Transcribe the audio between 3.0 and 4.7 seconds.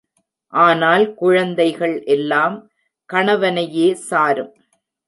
கணவனையே சாரும்.